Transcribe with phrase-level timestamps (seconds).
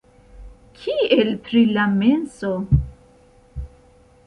[0.79, 2.51] Kiel pri la menso?